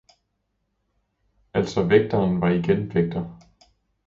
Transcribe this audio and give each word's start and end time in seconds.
Altså 1.53 1.83
vægteren 1.83 2.41
var 2.41 2.49
igen 2.49 2.93
vægter. 2.93 3.37